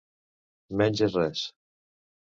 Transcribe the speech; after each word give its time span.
Menys 0.81 1.05
és 1.09 1.13
res. 1.19 1.47